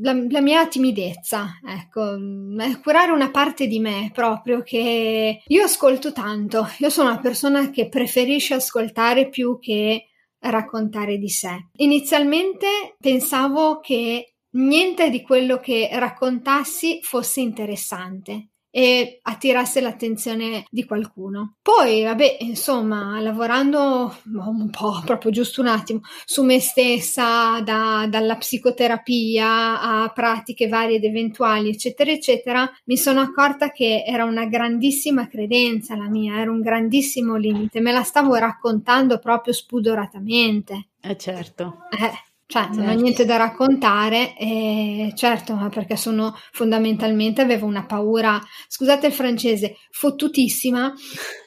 [0.01, 6.11] la, la, mia timidezza, ecco, mm, curare una parte di me proprio che io ascolto
[6.11, 10.07] tanto, io sono una persona che preferisce ascoltare più che
[10.39, 11.69] raccontare di sé.
[11.77, 21.57] Inizialmente pensavo che niente di quello che raccontassi fosse interessante e attirasse l'attenzione di qualcuno.
[21.61, 28.35] Poi, vabbè, insomma, lavorando un po', proprio giusto un attimo, su me stessa, da, dalla
[28.35, 35.27] psicoterapia a pratiche varie ed eventuali, eccetera, eccetera, mi sono accorta che era una grandissima
[35.27, 40.87] credenza la mia, era un grandissimo limite, me la stavo raccontando proprio spudoratamente.
[40.99, 41.77] Eh certo.
[41.91, 48.39] Eh cioè non ho niente da raccontare e certo perché sono fondamentalmente avevo una paura
[48.67, 50.93] scusate il francese fottutissima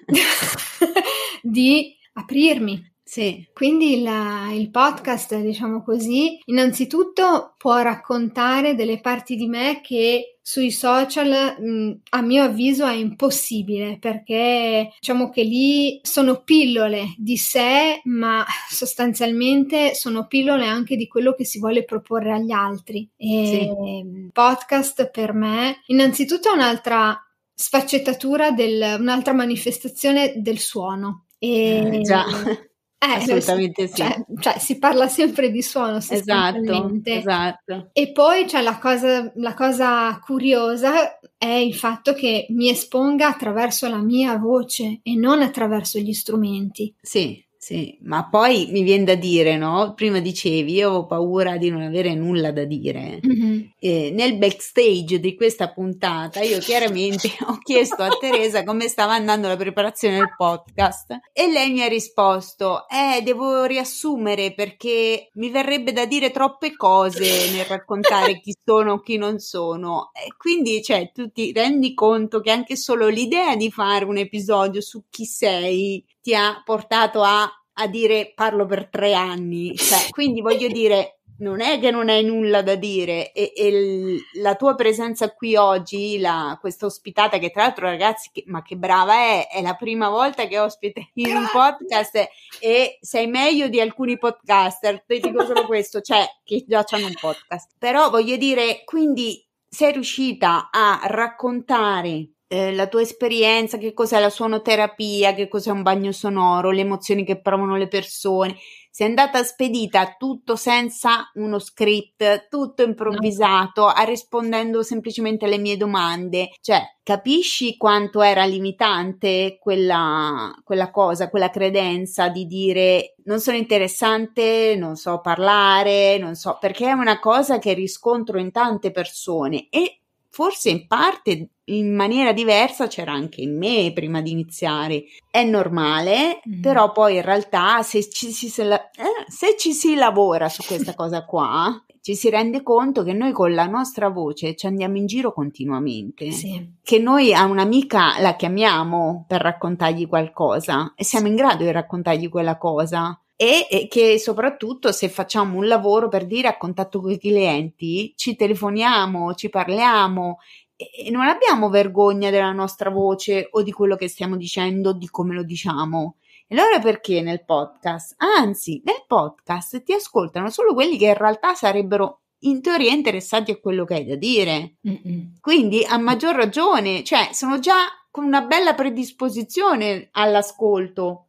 [1.43, 3.49] di aprirmi sì.
[3.53, 4.11] Quindi il,
[4.55, 12.03] il, podcast, diciamo così, innanzitutto può raccontare delle parti di me che sui social, mh,
[12.11, 19.97] a mio avviso, è impossibile perché diciamo che lì sono pillole di sé, ma sostanzialmente
[19.97, 23.11] sono pillole anche di quello che si vuole proporre agli altri.
[23.17, 24.31] E sì.
[24.33, 27.21] podcast per me, innanzitutto è un'altra
[27.53, 31.25] sfaccettatura del, un'altra manifestazione del suono.
[31.41, 32.25] E, eh, già.
[32.25, 32.71] Eh,
[33.15, 33.95] Assolutamente sì.
[33.95, 37.91] Cioè, cioè, si parla sempre di suono esatto, esatto.
[37.93, 43.89] E poi cioè, la, cosa, la cosa curiosa è il fatto che mi esponga attraverso
[43.89, 46.95] la mia voce e non attraverso gli strumenti.
[47.01, 49.93] Sì, sì, ma poi mi viene da dire, no?
[49.97, 53.21] Prima dicevi, io ho paura di non avere nulla da dire.
[53.27, 53.56] Mm-hmm.
[53.79, 59.49] Eh, nel backstage di questa puntata, io chiaramente ho chiesto a Teresa come stava andando
[59.49, 65.93] la preparazione del podcast e lei mi ha risposto: Eh, devo riassumere perché mi verrebbe
[65.93, 70.11] da dire troppe cose nel raccontare chi sono o chi non sono.
[70.13, 74.81] E quindi, cioè, tu ti rendi conto che anche solo l'idea di fare un episodio
[74.81, 79.77] su chi sei ti ha portato a, a dire parlo per tre anni.
[79.77, 84.55] Cioè, quindi voglio dire, non è che non hai nulla da dire e, e la
[84.55, 89.15] tua presenza qui oggi, la, questa ospitata che tra l'altro ragazzi, che, ma che brava
[89.15, 92.29] è, è la prima volta che ospite in un podcast
[92.61, 97.15] e sei meglio di alcuni podcaster, ti dico solo questo, cioè che già hanno un
[97.21, 97.73] podcast.
[97.79, 104.31] Però voglio dire, quindi sei riuscita a raccontare eh, la tua esperienza, che cos'è la
[104.31, 108.57] suonoterapia, che cos'è un bagno sonoro, le emozioni che provano le persone,
[108.97, 114.05] sei andata spedita tutto senza uno script, tutto improvvisato, no.
[114.07, 116.49] rispondendo semplicemente alle mie domande.
[116.63, 124.77] Cioè, capisci quanto era limitante quella, quella cosa, quella credenza di dire non sono interessante,
[124.79, 130.01] non so parlare, non so, perché è una cosa che riscontro in tante persone e
[130.31, 135.05] forse in parte in maniera diversa c'era anche in me prima di iniziare.
[135.31, 136.61] È normale, mm.
[136.61, 140.63] però poi in realtà se ci, si, se, la, eh, se ci si lavora su
[140.65, 144.97] questa cosa qua, ci si rende conto che noi con la nostra voce ci andiamo
[144.97, 146.31] in giro continuamente.
[146.31, 146.75] Sì.
[146.81, 152.29] Che noi a un'amica la chiamiamo per raccontargli qualcosa e siamo in grado di raccontargli
[152.29, 157.11] quella cosa e, e, che soprattutto se facciamo un lavoro per dire a contatto con
[157.11, 160.39] i clienti, ci telefoniamo, ci parliamo
[160.77, 165.35] e non abbiamo vergogna della nostra voce o di quello che stiamo dicendo, di come
[165.35, 166.17] lo diciamo.
[166.47, 168.15] E allora perché nel podcast?
[168.19, 173.57] Anzi, nel podcast ti ascoltano solo quelli che in realtà sarebbero in teoria interessati a
[173.59, 174.77] quello che hai da dire.
[174.87, 175.35] Mm-mm.
[175.41, 177.77] Quindi a maggior ragione, cioè sono già
[178.11, 181.26] con una bella predisposizione all'ascolto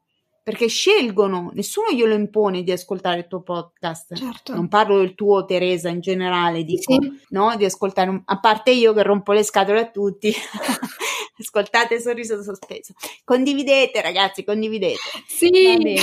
[0.48, 4.16] perché scelgono, nessuno glielo impone di ascoltare il tuo podcast.
[4.16, 4.56] Certo.
[4.56, 7.20] Non parlo del tuo, Teresa, in generale, dico, sì.
[7.32, 7.54] no?
[7.58, 10.34] Di ascoltare, un, a parte io che rompo le scatole a tutti.
[11.40, 12.94] Ascoltate sorriso sospeso.
[13.24, 14.98] Condividete, ragazzi, condividete.
[15.28, 16.00] Sì.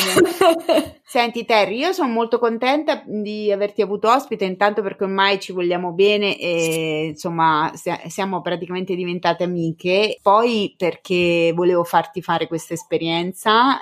[1.03, 5.93] Senti, Terry, io sono molto contenta di averti avuto ospite, intanto perché ormai ci vogliamo
[5.93, 10.19] bene e insomma siamo praticamente diventate amiche.
[10.23, 13.81] Poi perché volevo farti fare questa esperienza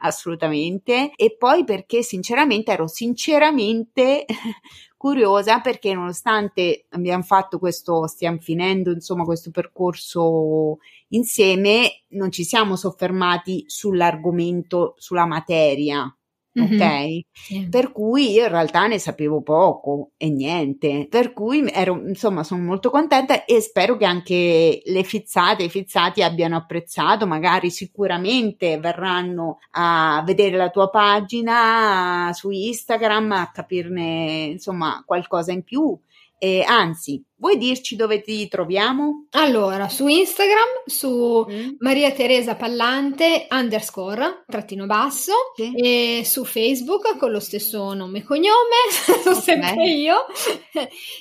[0.00, 1.12] assolutamente.
[1.16, 4.26] E poi perché sinceramente ero sinceramente
[4.96, 10.78] curiosa perché nonostante abbiamo fatto questo, stiamo finendo insomma questo percorso
[11.08, 16.14] insieme, non ci siamo soffermati sull'argomento, sulla materia.
[16.60, 16.80] Mm-hmm.
[16.80, 17.20] Ok?
[17.32, 17.68] Sì.
[17.68, 21.06] Per cui io in realtà ne sapevo poco e niente.
[21.08, 25.70] Per cui ero, insomma, sono molto contenta e spero che anche le fizzate e i
[25.70, 27.26] fizzati abbiano apprezzato.
[27.26, 35.62] Magari sicuramente verranno a vedere la tua pagina su Instagram a capirne insomma qualcosa in
[35.62, 35.98] più
[36.42, 39.26] e anzi, vuoi dirci dove ti troviamo?
[39.32, 41.68] Allora, su Instagram, su mm.
[41.80, 45.74] Maria Teresa Pallante underscore, trattino basso, sì.
[45.74, 49.42] e su Facebook con lo stesso nome e cognome, sono okay.
[49.42, 50.24] sempre io.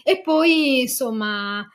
[0.06, 1.68] e poi, insomma,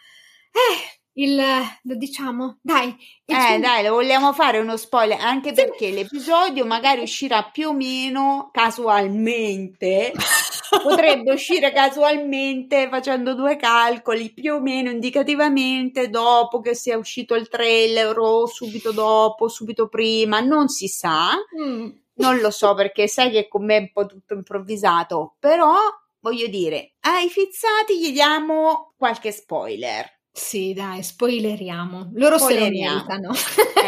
[0.51, 1.41] eh, il
[1.83, 3.61] diciamo dai eh film...
[3.61, 5.55] dai lo vogliamo fare uno spoiler anche sì.
[5.55, 10.13] perché l'episodio magari uscirà più o meno casualmente
[10.83, 17.49] potrebbe uscire casualmente facendo due calcoli più o meno indicativamente dopo che sia uscito il
[17.49, 21.89] trailer o subito dopo subito prima non si sa mm.
[22.15, 25.75] non lo so perché sai che con me è un po' tutto improvvisato però
[26.21, 32.11] voglio dire ai fizzati gli diamo qualche spoiler sì, dai, spoileriamo.
[32.15, 33.05] Loro spoileriamo.
[33.07, 33.35] se lo meritano.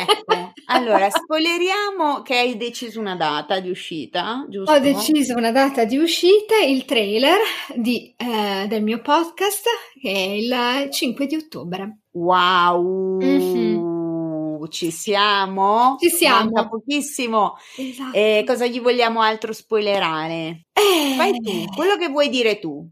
[0.01, 0.53] Ecco.
[0.68, 4.72] Allora, spoileriamo che hai deciso una data di uscita, giusto?
[4.72, 7.38] Ho deciso una data di uscita, il trailer
[7.74, 9.64] di, eh, del mio podcast,
[10.01, 11.99] che è il 5 di ottobre.
[12.12, 13.20] Wow!
[13.22, 14.66] Mm-hmm.
[14.68, 15.97] Ci siamo?
[16.01, 16.51] Ci siamo.
[16.51, 17.55] Manca pochissimo.
[17.76, 18.16] Esatto.
[18.16, 20.66] Eh, cosa gli vogliamo altro spoilerare?
[20.72, 21.14] Eh.
[21.16, 22.88] Fai tu, quello che vuoi dire tu.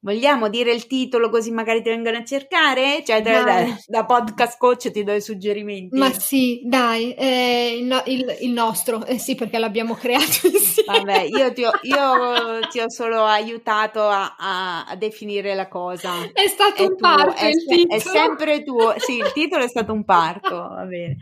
[0.00, 3.02] Vogliamo dire il titolo così magari ti vengono a cercare?
[3.04, 5.98] Cioè, da, da, da, podcast coach ti do i suggerimenti.
[5.98, 10.98] Ma sì, dai, eh, il, il, il, nostro, eh sì, perché l'abbiamo creato insieme.
[10.98, 16.12] Vabbè, io ti ho, io ti ho solo aiutato a, a, a, definire la cosa.
[16.32, 17.50] È stato è un tuo, parto è.
[17.88, 18.94] È sempre tuo.
[18.98, 21.16] Sì, il titolo è stato un parto, va bene.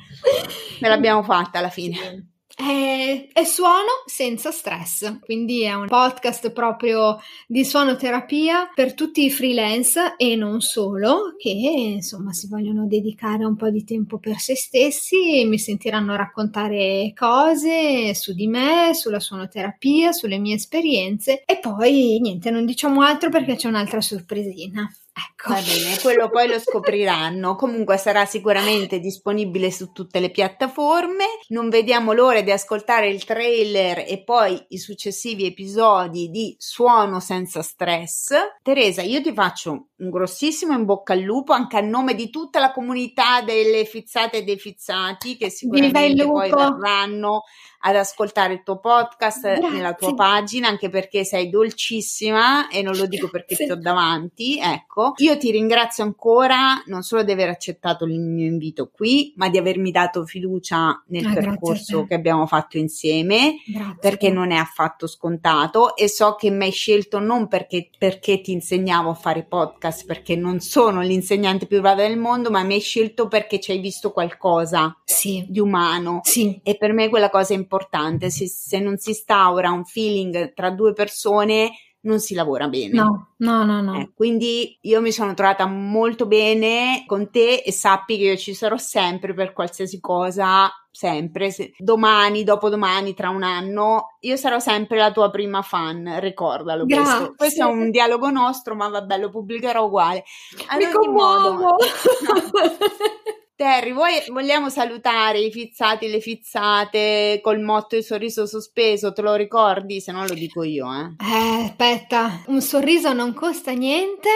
[0.81, 1.97] Me l'abbiamo fatta alla fine.
[1.97, 2.33] Sì.
[2.57, 9.31] È, è, suono senza stress, quindi è un podcast proprio di suonoterapia per tutti i
[9.31, 14.55] freelance e non solo, che insomma si vogliono dedicare un po' di tempo per se
[14.55, 21.59] stessi e mi sentiranno raccontare cose su di me, sulla suonoterapia, sulle mie esperienze e
[21.59, 24.89] poi niente, non diciamo altro perché c'è un'altra sorpresina.
[25.17, 25.53] Ecco.
[25.53, 27.55] Va bene, quello poi lo scopriranno.
[27.55, 31.25] Comunque sarà sicuramente disponibile su tutte le piattaforme.
[31.49, 37.63] Non vediamo l'ora di ascoltare il trailer e poi i successivi episodi di Suono senza
[37.63, 38.35] stress.
[38.61, 42.59] Teresa, io ti faccio un grossissimo in bocca al lupo anche a nome di tutta
[42.59, 47.43] la comunità delle fizzate e dei fizzati che sicuramente poi verranno
[47.87, 49.69] ad ascoltare il tuo podcast Grazie.
[49.69, 53.67] nella tua pagina, anche perché sei dolcissima e non lo dico perché sì.
[53.67, 55.13] ti ho davanti, ecco.
[55.19, 59.59] Io ti ringrazio ancora non solo di aver accettato il mio invito qui, ma di
[59.59, 63.99] avermi dato fiducia nel ah, percorso che abbiamo fatto insieme, grazie.
[64.01, 68.53] perché non è affatto scontato e so che mi hai scelto non perché, perché ti
[68.53, 72.81] insegnavo a fare podcast, perché non sono l'insegnante più brava del mondo, ma mi hai
[72.81, 75.45] scelto perché ci hai visto qualcosa sì.
[75.51, 76.21] di umano.
[76.23, 76.59] Sì.
[76.63, 80.53] E per me quella cosa è importante importante, se, se non si instaura un feeling
[80.55, 81.73] tra due persone
[82.05, 82.93] non si lavora bene.
[82.93, 83.99] No, no, no, no.
[83.99, 88.53] Eh, quindi io mi sono trovata molto bene con te e sappi che io ci
[88.53, 91.51] sarò sempre per qualsiasi cosa, sempre.
[91.51, 97.05] Se, domani, dopodomani, tra un anno, io sarò sempre la tua prima fan, ricordalo Grazie.
[97.05, 97.35] questo.
[97.37, 100.25] Questo è un dialogo nostro, ma vabbè, lo pubblicherò uguale.
[100.67, 101.53] Ad mi commuovo!
[101.53, 101.77] Modo,
[103.65, 109.23] Terry, vuoi, vogliamo salutare i fizzati e le fizzate col motto il sorriso sospeso, te
[109.23, 110.03] lo ricordi?
[110.03, 111.15] Se no lo dico io, eh.
[111.19, 114.29] Eh, aspetta, un sorriso non costa niente,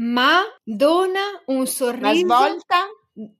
[0.00, 2.26] ma dona un sorriso.
[2.26, 2.76] Ma svolta?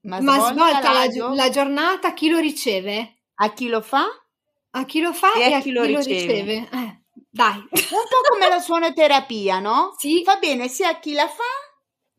[0.03, 3.23] Ma, ma svolta, la, la, giornata a chi lo riceve?
[3.41, 4.05] A chi lo fa?
[4.75, 6.03] A chi lo fa e, e a chi, chi lo riceve.
[6.05, 6.53] riceve.
[6.71, 7.57] Eh, dai.
[7.57, 9.93] Un po' come la suonoterapia, no?
[9.97, 10.23] Sì.
[10.23, 11.43] Va bene sia a chi la fa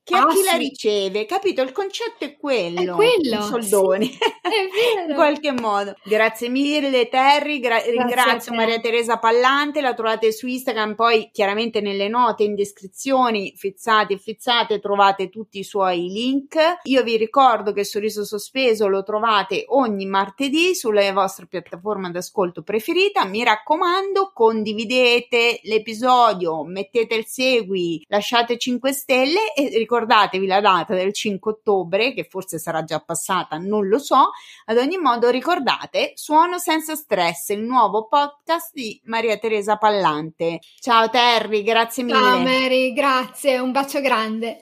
[0.04, 0.44] che ah, a chi sì.
[0.44, 1.62] la riceve, capito?
[1.62, 4.18] Il concetto è quello, è quello soldoni, sì,
[5.08, 5.94] in qualche modo.
[6.04, 12.08] Grazie mille Terry, gra- ringrazio Maria Teresa Pallante, la trovate su Instagram, poi chiaramente nelle
[12.08, 16.80] note in descrizioni, fizzati e fizzate, trovate tutti i suoi link.
[16.82, 23.24] Io vi ricordo che Sorriso Sospeso lo trovate ogni martedì sulla vostra piattaforma d'ascolto preferita,
[23.24, 30.94] mi raccomando condividete l'episodio, mettete il segui, lasciate 5 stelle e ricordate ricordatevi la data
[30.94, 34.30] del 5 ottobre, che forse sarà già passata, non lo so.
[34.66, 40.58] Ad ogni modo, ricordate Suono senza stress, il nuovo podcast di Maria Teresa Pallante.
[40.80, 42.18] Ciao Terry, grazie mille.
[42.18, 44.58] Ciao Mary, grazie, un bacio grande.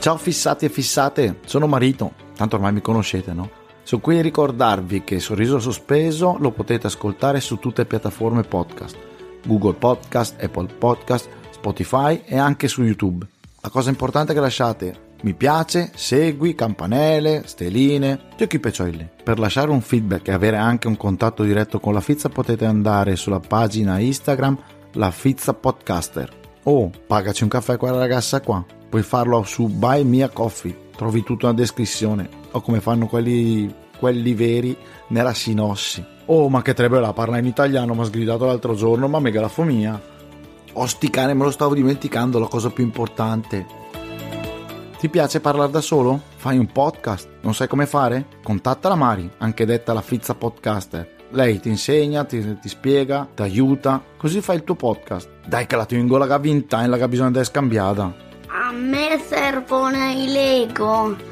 [0.00, 3.48] Ciao fissati e fissate, sono Marito, tanto ormai mi conoscete, no?
[3.84, 9.10] Sono qui a ricordarvi che Sorriso Sospeso lo potete ascoltare su tutte le piattaforme podcast
[9.44, 13.26] Google Podcast, Apple Podcast, Spotify e anche su YouTube.
[13.60, 19.08] La cosa importante è che lasciate mi piace, segui, campanelle, steline, giochi peccioli.
[19.22, 23.14] Per lasciare un feedback e avere anche un contatto diretto con la Fizza potete andare
[23.14, 24.58] sulla pagina Instagram
[24.94, 28.64] La Fizza Podcaster o pagaci un caffè a quella ragazza qua.
[28.88, 34.34] Puoi farlo su Buy Mia Coffee, trovi tutto nella descrizione o come fanno quelli, quelli
[34.34, 34.76] veri
[35.08, 36.04] nella sinossi.
[36.26, 40.00] Oh, ma che trebella, parla in italiano, mi ha sgridato l'altro giorno, ma megalafomia.
[40.74, 43.80] Oh, sti cane, me lo stavo dimenticando, la cosa più importante.
[44.98, 46.20] Ti piace parlare da solo?
[46.36, 47.28] Fai un podcast?
[47.40, 48.26] Non sai come fare?
[48.42, 51.16] Contatta la Mari, anche detta la Fizza Podcaster.
[51.30, 55.28] Lei ti insegna, ti, ti spiega, ti aiuta, così fai il tuo podcast.
[55.44, 58.14] Dai che la tengo la vinta e la bisogna di scambiata.
[58.46, 61.31] A me servono i Lego.